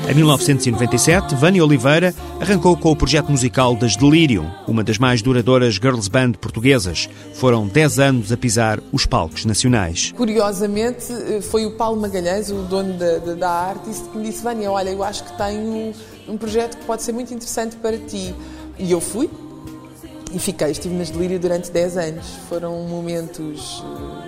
Em 0.07 0.13
1997, 0.13 1.33
Vânia 1.33 1.65
Oliveira 1.65 2.13
arrancou 2.39 2.77
com 2.77 2.91
o 2.91 2.95
projeto 2.95 3.31
musical 3.31 3.75
das 3.75 3.95
Delirium, 3.95 4.45
uma 4.67 4.83
das 4.83 4.99
mais 4.99 5.19
duradouras 5.23 5.75
girls 5.75 6.07
band 6.07 6.33
portuguesas. 6.33 7.09
Foram 7.33 7.65
10 7.67 7.99
anos 7.99 8.31
a 8.31 8.37
pisar 8.37 8.79
os 8.91 9.07
palcos 9.07 9.45
nacionais. 9.45 10.13
Curiosamente, 10.15 11.07
foi 11.49 11.65
o 11.65 11.71
Paulo 11.71 11.99
Magalhães, 11.99 12.51
o 12.51 12.61
dono 12.63 12.93
da, 12.93 13.17
da, 13.17 13.33
da 13.33 13.75
que 13.83 14.17
me 14.17 14.25
disse: 14.25 14.43
Vânia, 14.43 14.71
olha, 14.71 14.91
eu 14.91 15.03
acho 15.03 15.23
que 15.23 15.35
tenho 15.37 15.91
um 16.27 16.37
projeto 16.37 16.77
que 16.77 16.85
pode 16.85 17.01
ser 17.01 17.11
muito 17.11 17.33
interessante 17.33 17.75
para 17.77 17.97
ti. 17.97 18.35
E 18.77 18.91
eu 18.91 19.01
fui, 19.01 19.27
e 20.31 20.37
fiquei, 20.37 20.69
estive 20.69 20.93
nas 20.93 21.09
Delírio 21.09 21.39
durante 21.39 21.71
10 21.71 21.97
anos. 21.97 22.27
Foram 22.47 22.83
momentos 22.83 23.79
uh, 23.79 24.24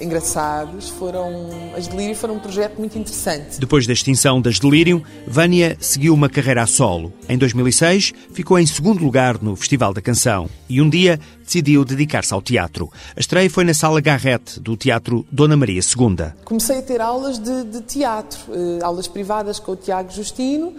engraçados, 0.00 0.88
foram 0.88 1.48
as 1.76 1.86
Delírio 1.86 2.16
foram 2.16 2.34
um 2.34 2.40
projeto 2.40 2.78
muito 2.78 2.98
interessante. 2.98 3.58
Depois 3.58 3.86
da 3.86 3.92
extinção 3.92 4.40
das 4.40 4.58
Delírio, 4.58 5.02
Vânia 5.26 5.76
seguiu 5.80 6.14
uma 6.14 6.28
carreira 6.28 6.62
a 6.62 6.66
solo. 6.66 7.12
Em 7.28 7.36
2006, 7.36 8.12
ficou 8.32 8.58
em 8.58 8.66
segundo 8.66 9.02
lugar 9.02 9.42
no 9.42 9.56
Festival 9.56 9.92
da 9.92 10.00
Canção 10.00 10.48
e 10.68 10.80
um 10.80 10.88
dia 10.88 11.20
decidiu 11.44 11.84
dedicar-se 11.84 12.32
ao 12.32 12.40
teatro. 12.40 12.90
A 13.16 13.20
estreia 13.20 13.50
foi 13.50 13.64
na 13.64 13.74
Sala 13.74 14.00
Garrett, 14.00 14.60
do 14.60 14.76
Teatro 14.76 15.26
Dona 15.30 15.56
Maria 15.56 15.80
II. 15.80 16.32
Comecei 16.44 16.78
a 16.78 16.82
ter 16.82 17.00
aulas 17.00 17.38
de, 17.38 17.64
de 17.64 17.80
teatro, 17.82 18.38
uh, 18.48 18.84
aulas 18.84 19.08
privadas 19.08 19.58
com 19.58 19.72
o 19.72 19.76
Tiago 19.76 20.10
Justino, 20.10 20.74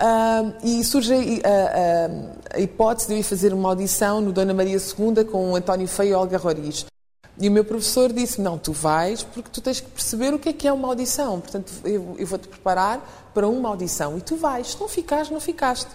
Uh, 0.00 0.54
e 0.62 0.84
surge 0.84 1.12
a, 1.12 2.54
a, 2.54 2.56
a, 2.56 2.60
hipótese 2.60 3.08
de 3.08 3.14
eu 3.14 3.18
ir 3.18 3.24
fazer 3.24 3.52
uma 3.52 3.70
audição 3.70 4.20
no 4.20 4.30
Dona 4.30 4.54
Maria 4.54 4.76
II 4.76 5.24
com 5.24 5.50
o 5.50 5.56
António 5.56 5.88
Feio 5.88 6.10
e 6.10 6.14
Olga 6.14 6.38
Roriz. 6.38 6.86
E 7.40 7.48
o 7.48 7.52
meu 7.52 7.64
professor 7.64 8.12
disse: 8.12 8.40
Não, 8.40 8.58
tu 8.58 8.72
vais 8.72 9.22
porque 9.22 9.48
tu 9.50 9.60
tens 9.60 9.80
que 9.80 9.88
perceber 9.88 10.34
o 10.34 10.38
que 10.38 10.48
é 10.48 10.52
que 10.52 10.66
é 10.66 10.72
uma 10.72 10.88
audição. 10.88 11.40
Portanto, 11.40 11.72
eu, 11.84 12.16
eu 12.18 12.26
vou-te 12.26 12.48
preparar 12.48 13.30
para 13.32 13.46
uma 13.46 13.68
audição 13.68 14.18
e 14.18 14.20
tu 14.20 14.36
vais. 14.36 14.72
Se 14.72 14.80
não 14.80 14.88
ficares, 14.88 15.30
não 15.30 15.40
ficaste. 15.40 15.90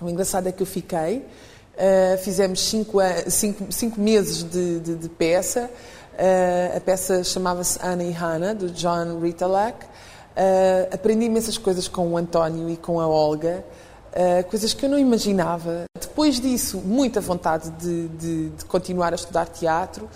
O 0.00 0.08
engraçado 0.08 0.48
é 0.48 0.52
que 0.52 0.62
eu 0.62 0.66
fiquei. 0.66 1.18
Uh, 1.18 2.18
fizemos 2.22 2.60
cinco, 2.60 2.98
cinco, 3.28 3.72
cinco 3.72 4.00
meses 4.00 4.42
de, 4.42 4.80
de, 4.80 4.94
de 4.96 5.08
peça. 5.08 5.70
Uh, 6.14 6.76
a 6.76 6.80
peça 6.80 7.24
chamava-se 7.24 7.78
Anna 7.82 8.04
e 8.04 8.10
Hannah, 8.10 8.52
do 8.52 8.68
John 8.70 9.20
Ritalak. 9.20 9.84
Uh, 9.84 10.94
aprendi 10.94 11.24
imensas 11.24 11.58
coisas 11.58 11.88
com 11.88 12.08
o 12.12 12.16
António 12.16 12.68
e 12.68 12.76
com 12.76 13.00
a 13.00 13.06
Olga, 13.06 13.64
uh, 14.12 14.48
coisas 14.48 14.72
que 14.74 14.84
eu 14.84 14.90
não 14.90 14.98
imaginava. 14.98 15.84
Depois 15.98 16.40
disso, 16.40 16.78
muita 16.78 17.20
vontade 17.20 17.70
de, 17.70 18.08
de, 18.08 18.48
de 18.50 18.64
continuar 18.66 19.12
a 19.12 19.16
estudar 19.16 19.46
teatro. 19.46 20.08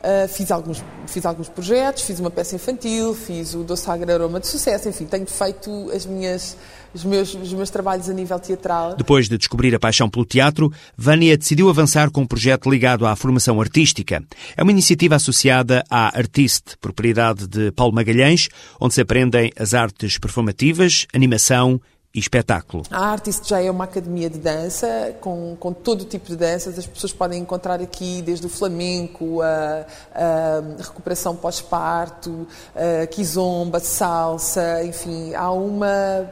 Uh, 0.00 0.26
fiz, 0.28 0.50
alguns, 0.50 0.82
fiz 1.06 1.26
alguns 1.26 1.50
projetos, 1.50 2.04
fiz 2.04 2.18
uma 2.20 2.30
peça 2.30 2.56
infantil, 2.56 3.14
fiz 3.14 3.54
o 3.54 3.62
Doce 3.62 3.90
Agra 3.90 4.14
Aroma 4.14 4.40
de 4.40 4.46
Sucesso, 4.46 4.88
enfim, 4.88 5.04
tenho 5.04 5.26
feito 5.26 5.90
as 5.94 6.06
minhas, 6.06 6.56
os, 6.94 7.04
meus, 7.04 7.34
os 7.34 7.52
meus 7.52 7.68
trabalhos 7.68 8.08
a 8.08 8.14
nível 8.14 8.40
teatral. 8.40 8.96
Depois 8.96 9.28
de 9.28 9.36
descobrir 9.36 9.74
a 9.74 9.78
paixão 9.78 10.08
pelo 10.08 10.24
teatro, 10.24 10.72
Vânia 10.96 11.36
decidiu 11.36 11.68
avançar 11.68 12.10
com 12.10 12.22
um 12.22 12.26
projeto 12.26 12.70
ligado 12.70 13.06
à 13.06 13.14
formação 13.14 13.60
artística. 13.60 14.24
É 14.56 14.62
uma 14.62 14.72
iniciativa 14.72 15.16
associada 15.16 15.84
à 15.90 16.16
Artiste, 16.16 16.78
propriedade 16.80 17.46
de 17.46 17.70
Paulo 17.72 17.94
Magalhães, 17.94 18.48
onde 18.80 18.94
se 18.94 19.02
aprendem 19.02 19.52
as 19.58 19.74
artes 19.74 20.16
performativas, 20.16 21.06
animação 21.12 21.78
e 22.12 22.18
espetáculo. 22.18 22.82
A 22.90 23.06
Artist 23.06 23.48
já 23.48 23.62
é 23.62 23.70
uma 23.70 23.84
academia 23.84 24.28
de 24.28 24.38
dança, 24.38 25.16
com, 25.20 25.56
com 25.58 25.72
todo 25.72 26.04
tipo 26.04 26.26
de 26.26 26.36
danças. 26.36 26.76
As 26.76 26.86
pessoas 26.86 27.12
podem 27.12 27.40
encontrar 27.40 27.80
aqui 27.80 28.20
desde 28.20 28.46
o 28.46 28.48
flamenco, 28.48 29.40
a, 29.40 29.86
a 30.12 30.82
recuperação 30.82 31.36
pós-parto, 31.36 32.48
a 32.74 33.06
kizomba, 33.06 33.78
salsa, 33.78 34.82
enfim, 34.82 35.34
há 35.34 35.52
uma, 35.52 36.28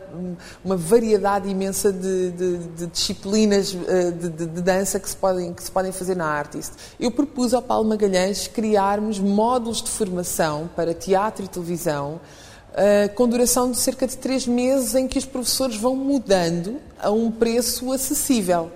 uma 0.64 0.76
variedade 0.76 1.48
imensa 1.48 1.92
de, 1.92 2.32
de, 2.32 2.58
de 2.58 2.86
disciplinas 2.88 3.76
eh, 3.86 4.10
de, 4.10 4.28
de, 4.30 4.46
de, 4.46 4.60
dança 4.60 4.98
que 4.98 5.08
se, 5.08 5.16
podem, 5.16 5.54
que 5.54 5.62
se 5.62 5.70
podem 5.70 5.92
fazer 5.92 6.16
na 6.16 6.26
Artist. 6.26 6.72
Eu 6.98 7.12
propus 7.12 7.54
ao 7.54 7.62
Paulo 7.62 7.88
Magalhães 7.88 8.48
criarmos 8.48 9.20
módulos 9.20 9.80
de 9.80 9.90
formação 9.90 10.68
para 10.74 10.92
teatro 10.92 11.44
e 11.44 11.48
televisão 11.48 12.20
Uh, 12.72 13.12
com 13.14 13.28
duração 13.28 13.70
de 13.70 13.76
cerca 13.76 14.06
de 14.06 14.16
três 14.16 14.46
meses, 14.46 14.94
em 14.94 15.08
que 15.08 15.18
os 15.18 15.24
professores 15.24 15.76
vão 15.76 15.96
mudando 15.96 16.76
a 17.00 17.10
um 17.10 17.30
preço 17.30 17.90
acessível. 17.92 18.70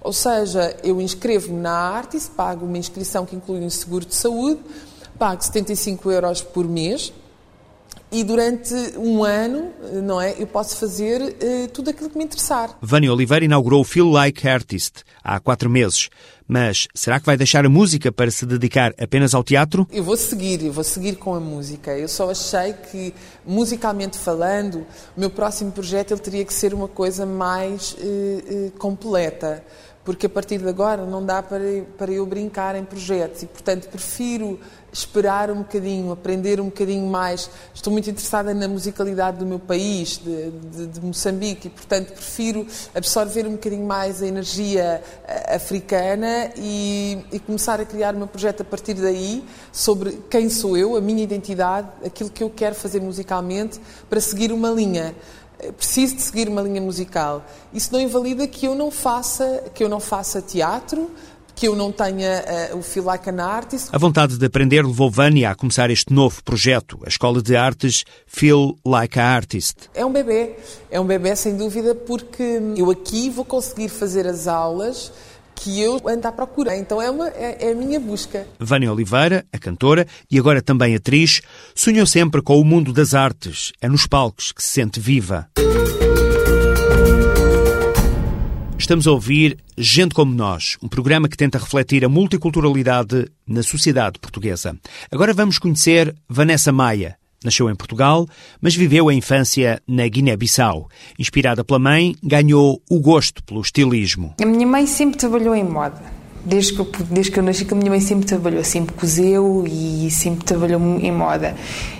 Ou 0.00 0.12
seja, 0.12 0.76
eu 0.82 1.00
inscrevo-me 1.00 1.60
na 1.60 1.72
Artis, 1.72 2.28
pago 2.28 2.64
uma 2.64 2.78
inscrição 2.78 3.26
que 3.26 3.36
inclui 3.36 3.60
um 3.60 3.70
seguro 3.70 4.04
de 4.04 4.14
saúde, 4.14 4.60
pago 5.18 5.42
75 5.42 6.10
euros 6.10 6.40
por 6.42 6.66
mês 6.66 7.12
e 8.12 8.22
durante 8.22 8.74
um 8.98 9.24
ano, 9.24 9.72
não 10.02 10.20
é, 10.20 10.34
eu 10.38 10.46
posso 10.46 10.76
fazer 10.76 11.22
uh, 11.22 11.68
tudo 11.72 11.88
aquilo 11.88 12.10
que 12.10 12.18
me 12.18 12.24
interessar. 12.24 12.76
Vânia 12.82 13.10
Oliveira 13.10 13.42
inaugurou 13.42 13.80
o 13.80 13.84
Feel 13.84 14.10
Like 14.10 14.46
Artist 14.46 15.02
há 15.24 15.40
quatro 15.40 15.70
meses. 15.70 16.10
Mas 16.46 16.86
será 16.94 17.18
que 17.18 17.24
vai 17.24 17.36
deixar 17.36 17.64
a 17.64 17.68
música 17.70 18.12
para 18.12 18.30
se 18.30 18.44
dedicar 18.44 18.92
apenas 19.00 19.32
ao 19.32 19.42
teatro? 19.42 19.88
Eu 19.90 20.04
vou 20.04 20.18
seguir, 20.18 20.62
eu 20.62 20.72
vou 20.72 20.84
seguir 20.84 21.16
com 21.16 21.34
a 21.34 21.40
música. 21.40 21.96
Eu 21.96 22.08
só 22.08 22.30
achei 22.30 22.74
que, 22.74 23.14
musicalmente 23.46 24.18
falando, 24.18 24.86
o 25.16 25.20
meu 25.20 25.30
próximo 25.30 25.72
projeto 25.72 26.12
ele 26.12 26.20
teria 26.20 26.44
que 26.44 26.52
ser 26.52 26.74
uma 26.74 26.88
coisa 26.88 27.24
mais 27.24 27.96
eh, 27.98 28.42
eh, 28.46 28.70
completa 28.78 29.64
porque 30.04 30.26
a 30.26 30.28
partir 30.28 30.58
de 30.58 30.68
agora 30.68 31.04
não 31.06 31.24
dá 31.24 31.42
para, 31.42 31.64
para 31.96 32.10
eu 32.10 32.26
brincar 32.26 32.74
em 32.74 32.84
projetos 32.84 33.42
e, 33.42 33.46
portanto, 33.46 33.88
prefiro 33.88 34.58
esperar 34.92 35.50
um 35.50 35.58
bocadinho, 35.58 36.12
aprender 36.12 36.60
um 36.60 36.66
bocadinho 36.66 37.06
mais. 37.06 37.48
Estou 37.72 37.92
muito 37.92 38.10
interessada 38.10 38.52
na 38.52 38.68
musicalidade 38.68 39.38
do 39.38 39.46
meu 39.46 39.58
país, 39.58 40.18
de, 40.18 40.50
de, 40.50 40.86
de 40.88 41.00
Moçambique, 41.00 41.68
e, 41.68 41.70
portanto, 41.70 42.12
prefiro 42.12 42.66
absorver 42.94 43.46
um 43.46 43.52
bocadinho 43.52 43.86
mais 43.86 44.22
a 44.22 44.26
energia 44.26 45.02
eh, 45.26 45.54
africana 45.54 46.50
e, 46.56 47.24
e 47.32 47.38
começar 47.38 47.80
a 47.80 47.86
criar 47.86 48.12
meu 48.12 48.26
projeto 48.26 48.60
a 48.60 48.64
partir 48.64 48.94
daí 48.94 49.42
sobre 49.72 50.20
quem 50.28 50.50
sou 50.50 50.76
eu, 50.76 50.94
a 50.94 51.00
minha 51.00 51.22
identidade, 51.22 51.88
aquilo 52.04 52.28
que 52.28 52.42
eu 52.42 52.50
quero 52.50 52.74
fazer 52.74 53.00
musicalmente 53.00 53.80
para 54.10 54.20
seguir 54.20 54.52
uma 54.52 54.70
linha 54.70 55.14
preciso 55.76 56.16
de 56.16 56.22
seguir 56.22 56.48
uma 56.48 56.62
linha 56.62 56.80
musical. 56.80 57.44
Isso 57.72 57.92
não 57.92 58.00
invalida 58.00 58.46
que 58.48 58.66
eu 58.66 58.74
não 58.74 58.90
faça, 58.90 59.64
que 59.74 59.84
eu 59.84 59.88
não 59.88 60.00
faça 60.00 60.42
teatro, 60.42 61.10
que 61.54 61.68
eu 61.68 61.76
não 61.76 61.92
tenha 61.92 62.44
uh, 62.72 62.78
o 62.78 62.82
Feel 62.82 63.04
Like 63.04 63.30
an 63.30 63.40
Artist. 63.40 63.88
A 63.92 63.98
vontade 63.98 64.36
de 64.36 64.46
aprender 64.46 64.84
levou 64.84 65.10
Vânia 65.10 65.50
a 65.50 65.54
começar 65.54 65.90
este 65.90 66.12
novo 66.12 66.42
projeto, 66.42 66.98
a 67.04 67.08
Escola 67.08 67.42
de 67.42 67.54
Artes 67.54 68.04
Feel 68.26 68.76
Like 68.84 69.18
an 69.18 69.22
Artist. 69.22 69.76
É 69.94 70.04
um 70.04 70.10
bebê, 70.10 70.56
é 70.90 70.98
um 70.98 71.06
bebê 71.06 71.36
sem 71.36 71.56
dúvida, 71.56 71.94
porque 71.94 72.60
eu 72.76 72.90
aqui 72.90 73.30
vou 73.30 73.44
conseguir 73.44 73.88
fazer 73.88 74.26
as 74.26 74.48
aulas 74.48 75.12
que 75.62 75.80
eu 75.80 76.00
ando 76.06 76.26
à 76.26 76.32
procura. 76.32 76.76
Então 76.76 77.00
é, 77.00 77.08
uma, 77.08 77.28
é, 77.28 77.68
é 77.68 77.72
a 77.72 77.74
minha 77.74 78.00
busca. 78.00 78.46
Vânia 78.58 78.92
Oliveira, 78.92 79.44
a 79.52 79.58
cantora 79.58 80.06
e 80.30 80.38
agora 80.38 80.60
também 80.60 80.94
atriz, 80.94 81.40
sonhou 81.74 82.06
sempre 82.06 82.42
com 82.42 82.60
o 82.60 82.64
mundo 82.64 82.92
das 82.92 83.14
artes. 83.14 83.72
É 83.80 83.88
nos 83.88 84.06
palcos 84.06 84.50
que 84.50 84.62
se 84.62 84.70
sente 84.70 84.98
viva. 84.98 85.48
Estamos 88.76 89.06
a 89.06 89.12
ouvir 89.12 89.58
Gente 89.78 90.12
Como 90.12 90.34
Nós, 90.34 90.76
um 90.82 90.88
programa 90.88 91.28
que 91.28 91.36
tenta 91.36 91.56
refletir 91.56 92.04
a 92.04 92.08
multiculturalidade 92.08 93.30
na 93.46 93.62
sociedade 93.62 94.18
portuguesa. 94.18 94.76
Agora 95.08 95.32
vamos 95.32 95.56
conhecer 95.56 96.12
Vanessa 96.28 96.72
Maia, 96.72 97.16
Nasceu 97.44 97.70
em 97.70 97.74
Portugal, 97.74 98.26
mas 98.60 98.74
viveu 98.74 99.08
a 99.08 99.14
infância 99.14 99.80
na 99.86 100.06
Guiné-Bissau. 100.06 100.88
Inspirada 101.18 101.64
pela 101.64 101.78
mãe, 101.78 102.14
ganhou 102.22 102.80
o 102.90 103.00
gosto 103.00 103.42
pelo 103.42 103.60
estilismo. 103.60 104.34
A 104.40 104.46
minha 104.46 104.66
mãe 104.66 104.86
sempre 104.86 105.16
trabalhou 105.18 105.54
em 105.54 105.64
moda. 105.64 106.22
Desde 106.44 106.72
que, 106.72 106.80
eu, 106.80 106.90
desde 107.08 107.30
que 107.30 107.38
eu 107.38 107.42
nasci, 107.42 107.64
a 107.70 107.74
minha 107.76 107.88
mãe 107.88 108.00
sempre 108.00 108.26
trabalhou, 108.26 108.64
sempre 108.64 108.96
cozeu 108.96 109.64
e 109.64 110.10
sempre 110.10 110.44
trabalhou 110.44 110.80
em 111.00 111.12
moda. 111.12 111.54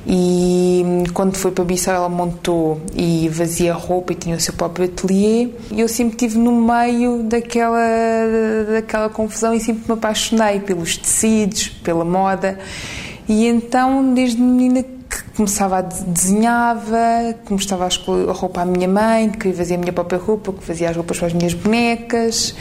E 0.05 0.83
hum, 0.85 1.05
quando 1.15 1.37
foi 1.37 1.53
para 1.53 1.63
Bissau, 1.63 1.95
ela 1.95 2.09
montou 2.09 2.81
e 2.93 3.31
fazia 3.33 3.73
roupa 3.73 4.13
e 4.13 4.17
tinha 4.17 4.35
o 4.35 4.41
seu 4.41 4.53
próprio 4.55 4.87
ateliê. 4.87 5.49
E 5.71 5.81
eu 5.81 5.89
sempre 5.89 6.15
estive 6.15 6.39
no 6.39 6.61
meio 6.61 7.23
daquela, 7.23 7.79
daquela 8.73 9.09
confusão 9.09 9.55
e 9.55 9.61
sempre 9.61 9.85
me 9.87 9.95
apaixonei 9.95 10.59
pelos 10.59 10.97
tecidos, 10.97 11.69
pela 11.69 12.05
moda. 12.05 12.59
E 13.29 13.47
então, 13.47 14.13
desde 14.13 14.41
menina 14.41 14.85
começava 15.37 15.79
a 15.79 15.81
desenhava, 15.83 17.35
começava 17.45 17.85
a 17.85 17.89
escolher 17.89 18.29
a 18.29 18.33
roupa 18.33 18.63
à 18.63 18.65
minha 18.65 18.89
mãe, 18.89 19.31
que 19.31 19.53
fazia 19.53 19.77
a 19.77 19.79
minha 19.79 19.93
própria 19.93 20.19
roupa, 20.19 20.53
que 20.53 20.63
fazia 20.63 20.91
as 20.91 20.97
roupas 20.97 21.19
para 21.19 21.29
as 21.29 21.33
minhas 21.33 21.55
bonecas 21.55 22.55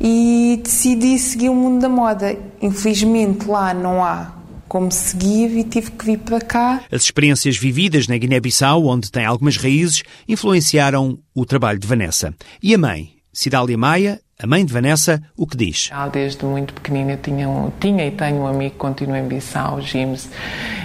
e 0.00 0.60
decidi 0.62 1.18
seguir 1.18 1.48
o 1.50 1.54
mundo 1.54 1.80
da 1.82 1.88
moda. 1.88 2.36
Infelizmente 2.60 3.46
lá 3.46 3.74
não 3.74 4.04
há 4.04 4.34
como 4.70 4.90
seguir 4.92 5.58
e 5.58 5.64
tive 5.64 5.90
que 5.90 6.04
vir 6.04 6.18
para 6.18 6.40
cá. 6.40 6.80
As 6.92 7.02
experiências 7.02 7.56
vividas 7.56 8.06
na 8.06 8.16
Guiné-Bissau, 8.16 8.86
onde 8.86 9.10
tem 9.10 9.24
algumas 9.24 9.56
raízes, 9.56 10.04
influenciaram 10.28 11.18
o 11.34 11.44
trabalho 11.44 11.78
de 11.78 11.88
Vanessa. 11.88 12.32
E 12.62 12.72
a 12.72 12.78
mãe, 12.78 13.10
Cidália 13.32 13.76
Maia, 13.76 14.20
A 14.42 14.46
mãe 14.46 14.64
de 14.64 14.72
Vanessa, 14.72 15.22
o 15.36 15.46
que 15.46 15.54
diz? 15.54 15.90
Desde 16.10 16.46
muito 16.46 16.72
pequenina 16.72 17.14
tinha, 17.22 17.46
um, 17.46 17.70
tinha 17.78 18.06
e 18.06 18.10
tenho 18.10 18.36
um 18.36 18.46
amigo 18.46 18.70
que 18.70 18.78
continua 18.78 19.18
em 19.18 19.28
Bissau, 19.28 19.82
James, 19.82 20.30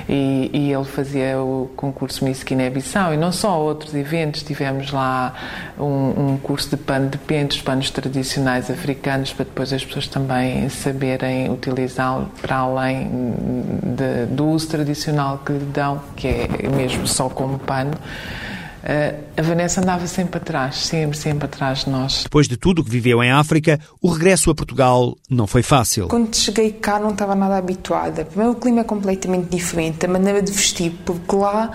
e, 0.09 0.51
e, 0.53 0.74
ele 0.74 0.83
fazia 0.83 1.39
o 1.39 1.71
concurso 1.74 2.25
Miss 2.25 2.43
Guiné-Bissau 2.43 3.13
e 3.13 3.17
não 3.17 3.31
só 3.31 3.57
outros 3.57 3.95
eventos. 3.95 4.43
Tivemos 4.43 4.91
lá 4.91 5.33
um, 5.79 6.33
um 6.33 6.38
curso 6.38 6.71
de 6.71 6.75
pano 6.75 7.09
de 7.09 7.17
pentes, 7.17 7.62
panos 7.62 7.89
tradicionais 7.89 8.69
africanos, 8.69 9.31
para 9.31 9.45
depois 9.45 9.71
as 9.71 9.85
pessoas 9.85 10.09
também 10.09 10.67
saberem 10.67 11.50
utilizá-lo 11.50 12.29
para 12.41 12.57
além 12.57 13.09
de, 13.81 14.25
do 14.35 14.47
uso 14.47 14.67
tradicional 14.67 15.38
que 15.45 15.53
lhe 15.53 15.65
dão, 15.65 16.01
que 16.17 16.27
é 16.27 16.67
mesmo 16.75 17.07
só 17.07 17.29
como 17.29 17.57
pano. 17.57 17.93
Uh, 18.86 19.20
a 19.36 19.42
Vanessa 19.42 19.82
andava 19.82 20.06
sempre 20.06 20.38
atrás, 20.38 20.86
sempre, 20.86 21.18
sempre 21.18 21.46
atrás 21.46 21.86
de 21.86 21.89
nós. 21.89 22.22
Depois 22.22 22.48
de 22.48 22.56
tudo 22.56 22.84
o 22.84 22.86
que 22.86 22.92
viveu 22.92 23.24
em 23.24 23.32
África, 23.32 23.80
o 24.00 24.10
regresso 24.10 24.51
a 24.51 24.56
Portugal 24.56 25.18
não 25.27 25.48
foi 25.48 25.63
fácil. 25.63 26.08
Quando 26.08 26.36
cheguei 26.36 26.72
cá 26.72 27.00
não 27.00 27.10
estava 27.10 27.34
nada 27.34 27.58
habituada. 27.58 28.24
Primeiro 28.24 28.51
o 28.51 28.56
clima 28.56 28.82
é 28.82 28.84
completamente 28.84 29.50
diferente, 29.50 30.06
a 30.06 30.08
maneira 30.10 30.39
de 30.39 30.51
vestir, 30.51 30.92
porque 31.04 31.36
lá 31.36 31.72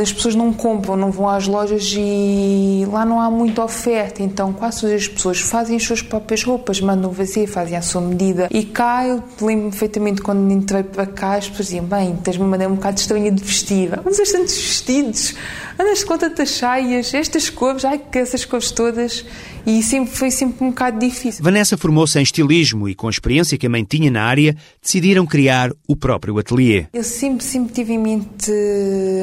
as 0.00 0.12
pessoas 0.12 0.34
não 0.34 0.52
compram, 0.52 0.96
não 0.96 1.10
vão 1.10 1.28
às 1.28 1.46
lojas 1.46 1.94
e 1.96 2.86
lá 2.90 3.04
não 3.04 3.20
há 3.20 3.30
muita 3.30 3.64
oferta, 3.64 4.22
então 4.22 4.52
quase 4.52 4.92
as 4.92 5.08
pessoas 5.08 5.40
fazem 5.40 5.76
as 5.76 5.82
suas 5.82 6.00
próprias 6.00 6.44
roupas, 6.44 6.80
mandam 6.80 7.12
fazer, 7.12 7.46
fazem 7.46 7.76
à 7.76 7.82
sua 7.82 8.00
medida. 8.00 8.48
E 8.50 8.64
cá, 8.64 9.06
eu 9.06 9.22
lembro-me 9.40 9.70
perfeitamente 9.70 10.22
quando 10.22 10.50
entrei 10.50 10.82
para 10.82 11.06
cá, 11.06 11.34
as 11.34 11.48
pessoas 11.48 11.66
diziam: 11.68 11.84
Bem, 11.84 12.16
tens 12.16 12.36
uma 12.36 12.46
maneira 12.46 12.72
um 12.72 12.76
bocado 12.76 12.98
estranha 12.98 13.30
de 13.30 13.42
vestir, 13.42 13.90
usas 14.06 14.30
tantos 14.30 14.54
vestidos, 14.54 15.34
andas 15.78 16.04
com 16.04 16.16
tantas 16.16 16.50
saias, 16.50 17.12
estas 17.12 17.50
cores, 17.50 17.84
ai 17.84 17.98
que 17.98 18.18
essas 18.18 18.44
cores 18.44 18.70
todas. 18.70 19.24
E 19.66 19.82
sempre 19.82 20.14
foi 20.14 20.30
sempre 20.30 20.64
um 20.64 20.70
bocado 20.70 20.98
difícil. 20.98 21.42
Vanessa 21.42 21.76
formou-se 21.76 22.18
em 22.18 22.22
estilismo 22.22 22.88
e, 22.88 22.94
com 22.94 23.06
a 23.06 23.10
experiência 23.10 23.56
que 23.56 23.66
a 23.66 23.70
mãe 23.70 23.84
tinha 23.84 24.10
na 24.10 24.22
área, 24.22 24.56
decidiram 24.82 25.26
criar 25.26 25.70
o 25.86 25.94
próprio 25.94 26.38
ateliê. 26.38 26.86
Eu 26.92 27.04
sempre, 27.04 27.44
sempre 27.44 27.72
tive 27.72 27.92
em 27.92 27.98
mente 27.98 28.52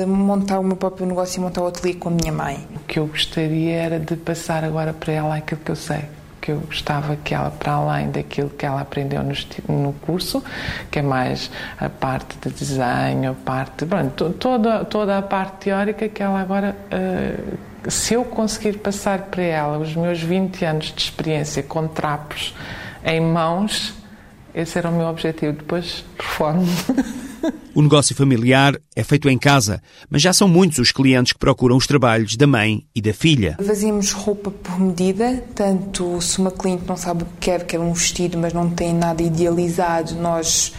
montar 0.08 0.60
o 0.60 0.63
meu 0.63 0.75
próprio 0.75 1.05
negócio 1.05 1.39
e 1.39 1.41
montar 1.41 1.62
o 1.62 1.67
ateliê 1.67 1.96
com 1.96 2.10
a 2.10 2.12
minha 2.12 2.31
mãe. 2.31 2.67
O 2.75 2.79
que 2.88 3.00
eu 3.00 3.08
gostaria 3.08 3.74
era 3.74 4.00
de 4.00 4.15
passar 4.15 4.63
agora 4.63 4.93
para 4.93 5.13
ela 5.13 5.36
aquilo 5.36 5.62
que 5.63 5.72
eu 5.72 5.75
sei 5.75 6.18
que 6.41 6.51
eu 6.51 6.60
gostava 6.60 7.15
que 7.15 7.34
ela, 7.34 7.51
para 7.51 7.74
além 7.74 8.12
daquilo 8.12 8.50
que 8.50 8.65
ela 8.65 8.81
aprendeu 8.81 9.22
no, 9.24 9.34
no 9.74 9.93
curso, 9.93 10.43
que 10.89 11.00
é 11.00 11.01
mais 11.01 11.51
a 11.79 11.89
parte 11.89 12.38
de 12.38 12.50
desenho, 12.53 13.31
a 13.31 13.34
parte, 13.34 13.86
pronto, 13.86 14.31
toda, 14.31 14.86
toda 14.86 15.17
a 15.17 15.22
parte 15.22 15.65
teórica 15.65 16.08
que 16.10 16.24
ela 16.24 16.39
agora, 16.39 16.75
uh, 16.91 17.89
se 17.89 18.13
eu 18.13 18.24
conseguir 18.25 18.79
passar 18.79 19.24
para 19.24 19.43
ela 19.43 19.77
os 19.77 19.96
meus 19.96 20.22
20 20.22 20.65
anos 20.65 20.93
de 20.93 21.01
experiência 21.01 21.63
com 21.63 21.88
trapos 21.88 22.53
em 23.03 23.22
mãos, 23.22 23.93
esse 24.53 24.77
era 24.77 24.89
o 24.89 24.91
meu 24.91 25.08
objetivo. 25.08 25.53
Depois, 25.53 26.03
reformo. 26.17 26.65
O 27.74 27.81
negócio 27.81 28.15
familiar 28.15 28.75
é 28.96 29.03
feito 29.03 29.29
em 29.29 29.38
casa, 29.38 29.81
mas 30.10 30.22
já 30.22 30.34
são 30.34 30.48
muitos 30.48 30.79
os 30.79 30.91
clientes 30.91 31.34
que 31.34 31.39
procuram 31.39 31.77
os 31.77 31.88
trabalhos 31.88 32.36
da 32.36 32.48
mãe 32.48 32.86
e 32.93 33.01
da 33.01 33.13
filha. 33.13 33.58
Fazemos 33.65 34.12
roupa 34.12 34.51
por 34.51 34.79
medida, 34.79 35.43
tanto 35.55 36.22
se 36.22 36.39
uma 36.39 36.51
cliente 36.51 36.84
não 36.88 36.98
sabe 36.98 37.24
o 37.24 37.25
que 37.25 37.38
quer, 37.39 37.65
quer 37.65 37.79
um 37.79 37.93
vestido, 37.93 38.38
mas 38.38 38.53
não 38.53 38.69
tem 38.69 38.93
nada 38.93 39.22
idealizado, 39.22 40.15
nós 40.15 40.74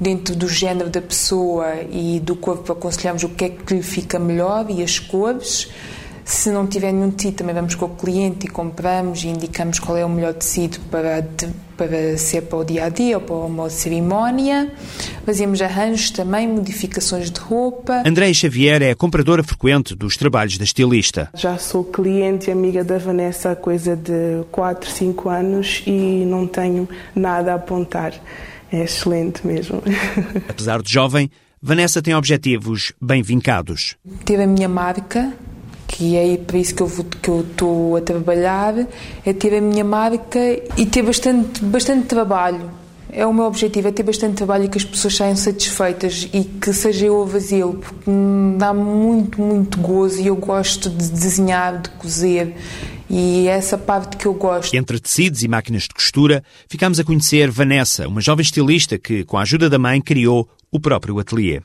dentro 0.00 0.34
do 0.34 0.48
género 0.48 0.88
da 0.88 1.02
pessoa 1.02 1.66
e 1.90 2.20
do 2.20 2.34
corpo 2.36 2.72
aconselhamos 2.72 3.22
o 3.22 3.28
que 3.28 3.44
é 3.44 3.48
que 3.50 3.74
lhe 3.74 3.82
fica 3.82 4.18
melhor 4.18 4.66
e 4.70 4.82
as 4.82 4.98
cores. 4.98 5.68
Se 6.24 6.50
não 6.50 6.66
tiver 6.66 6.90
nenhum 6.90 7.12
tecido, 7.12 7.36
também 7.36 7.54
vamos 7.54 7.76
com 7.76 7.84
o 7.84 7.90
cliente 7.90 8.46
e 8.46 8.48
compramos 8.48 9.22
e 9.22 9.28
indicamos 9.28 9.78
qual 9.78 9.96
é 9.96 10.04
o 10.04 10.08
melhor 10.08 10.34
tecido 10.34 10.80
para, 10.90 11.24
para 11.76 12.18
ser 12.18 12.42
para 12.42 12.58
o 12.58 12.64
dia 12.64 12.86
a 12.86 12.88
dia 12.88 13.18
ou 13.18 13.22
para 13.22 13.36
uma 13.36 13.70
cerimónia. 13.70 14.72
Fazemos 15.26 15.60
arranjos 15.60 16.12
também, 16.12 16.46
modificações 16.46 17.32
de 17.32 17.40
roupa. 17.40 18.04
Andréia 18.06 18.32
Xavier 18.32 18.80
é 18.80 18.92
a 18.92 18.94
compradora 18.94 19.42
frequente 19.42 19.92
dos 19.92 20.16
trabalhos 20.16 20.56
da 20.56 20.62
estilista. 20.62 21.28
Já 21.34 21.58
sou 21.58 21.82
cliente 21.82 22.48
e 22.48 22.52
amiga 22.52 22.84
da 22.84 22.96
Vanessa 22.96 23.50
há 23.50 23.56
coisa 23.56 23.96
de 23.96 24.44
4, 24.52 24.88
5 24.88 25.28
anos 25.28 25.82
e 25.84 26.24
não 26.24 26.46
tenho 26.46 26.88
nada 27.12 27.50
a 27.50 27.56
apontar. 27.56 28.14
É 28.70 28.84
excelente 28.84 29.44
mesmo. 29.44 29.82
Apesar 30.48 30.80
de 30.80 30.92
jovem, 30.92 31.28
Vanessa 31.60 32.00
tem 32.00 32.14
objetivos 32.14 32.92
bem 33.02 33.20
vincados. 33.20 33.96
Ter 34.24 34.40
a 34.40 34.46
minha 34.46 34.68
marca, 34.68 35.32
que 35.88 36.14
é 36.14 36.36
para 36.36 36.56
isso 36.56 36.72
que 36.72 36.82
eu 36.84 36.88
que 37.20 37.28
eu 37.28 37.40
estou 37.40 37.96
a 37.96 38.00
trabalhar, 38.00 38.74
é 39.24 39.32
ter 39.32 39.56
a 39.56 39.60
minha 39.60 39.84
marca 39.84 40.38
e 40.76 40.86
ter 40.86 41.02
bastante 41.02 41.64
bastante 41.64 42.06
trabalho. 42.06 42.85
É 43.16 43.24
o 43.24 43.32
meu 43.32 43.44
objetivo, 43.44 43.88
é 43.88 43.92
ter 43.92 44.02
bastante 44.02 44.34
trabalho 44.34 44.66
e 44.66 44.68
que 44.68 44.76
as 44.76 44.84
pessoas 44.84 45.16
saiam 45.16 45.34
satisfeitas 45.34 46.28
e 46.34 46.44
que 46.44 46.70
seja 46.70 47.06
eu 47.06 47.22
a 47.22 47.26
fazê-lo, 47.26 47.78
porque 47.78 48.10
me 48.10 48.58
dá 48.58 48.74
muito, 48.74 49.40
muito 49.40 49.80
gozo 49.80 50.20
e 50.20 50.26
eu 50.26 50.36
gosto 50.36 50.90
de 50.90 51.08
desenhar, 51.12 51.80
de 51.80 51.88
cozer 51.92 52.54
e 53.08 53.48
é 53.48 53.52
essa 53.52 53.78
parte 53.78 54.18
que 54.18 54.26
eu 54.26 54.34
gosto. 54.34 54.74
Entre 54.74 55.00
tecidos 55.00 55.42
e 55.42 55.48
máquinas 55.48 55.84
de 55.84 55.94
costura, 55.94 56.44
ficamos 56.68 57.00
a 57.00 57.04
conhecer 57.04 57.50
Vanessa, 57.50 58.06
uma 58.06 58.20
jovem 58.20 58.42
estilista 58.42 58.98
que, 58.98 59.24
com 59.24 59.38
a 59.38 59.42
ajuda 59.42 59.70
da 59.70 59.78
mãe, 59.78 59.98
criou 59.98 60.46
o 60.70 60.78
próprio 60.78 61.18
ateliê. 61.18 61.62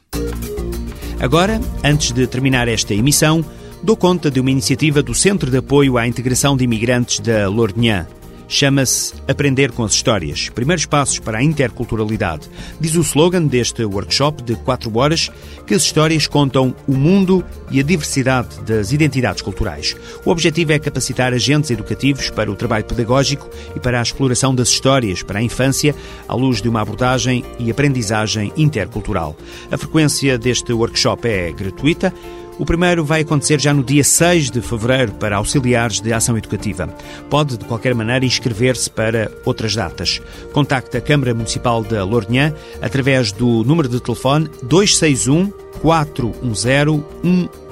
Agora, 1.19 1.59
antes 1.83 2.13
de 2.13 2.27
terminar 2.27 2.69
esta 2.69 2.93
emissão, 2.93 3.43
dou 3.83 3.97
conta 3.97 4.31
de 4.31 4.39
uma 4.39 4.51
iniciativa 4.51 5.03
do 5.03 5.13
Centro 5.13 5.51
de 5.51 5.57
Apoio 5.57 5.97
à 5.97 6.07
Integração 6.07 6.55
de 6.55 6.63
Imigrantes 6.63 7.19
da 7.19 7.49
Lourdinhan. 7.49 8.07
Chama-se 8.51 9.13
Aprender 9.29 9.71
com 9.71 9.85
as 9.85 9.93
Histórias 9.93 10.49
Primeiros 10.49 10.85
Passos 10.85 11.19
para 11.19 11.37
a 11.37 11.43
Interculturalidade. 11.43 12.49
Diz 12.81 12.95
o 12.97 12.99
slogan 12.99 13.45
deste 13.45 13.85
workshop 13.85 14.43
de 14.43 14.55
4 14.57 14.91
horas 14.97 15.31
que 15.65 15.73
as 15.73 15.83
histórias 15.83 16.27
contam 16.27 16.75
o 16.85 16.91
mundo 16.91 17.45
e 17.71 17.79
a 17.79 17.83
diversidade 17.83 18.59
das 18.63 18.91
identidades 18.91 19.41
culturais. 19.41 19.95
O 20.25 20.31
objetivo 20.31 20.73
é 20.73 20.79
capacitar 20.79 21.33
agentes 21.33 21.71
educativos 21.71 22.29
para 22.29 22.51
o 22.51 22.55
trabalho 22.55 22.83
pedagógico 22.83 23.49
e 23.73 23.79
para 23.79 23.99
a 23.99 24.03
exploração 24.03 24.53
das 24.53 24.67
histórias 24.67 25.23
para 25.23 25.39
a 25.39 25.41
infância, 25.41 25.95
à 26.27 26.35
luz 26.35 26.61
de 26.61 26.67
uma 26.67 26.81
abordagem 26.81 27.45
e 27.57 27.71
aprendizagem 27.71 28.51
intercultural. 28.57 29.33
A 29.71 29.77
frequência 29.77 30.37
deste 30.37 30.73
workshop 30.73 31.25
é 31.25 31.53
gratuita. 31.53 32.13
O 32.61 32.65
primeiro 32.65 33.03
vai 33.03 33.21
acontecer 33.21 33.59
já 33.59 33.73
no 33.73 33.83
dia 33.83 34.03
6 34.03 34.51
de 34.51 34.61
fevereiro 34.61 35.13
para 35.13 35.37
auxiliares 35.37 35.99
de 35.99 36.13
ação 36.13 36.37
educativa. 36.37 36.85
Pode, 37.27 37.57
de 37.57 37.65
qualquer 37.65 37.95
maneira, 37.95 38.23
inscrever-se 38.23 38.87
para 38.87 39.31
outras 39.43 39.75
datas. 39.75 40.21
Contacte 40.53 40.95
a 40.95 41.01
Câmara 41.01 41.33
Municipal 41.33 41.83
da 41.83 42.03
Lourinhã 42.03 42.53
através 42.79 43.31
do 43.31 43.63
número 43.63 43.89
de 43.89 43.99
telefone 43.99 44.47
261 44.61 45.49
410 45.81 47.01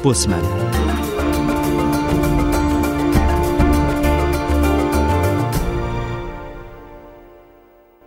boa 0.04 0.16
semana. 0.16 0.79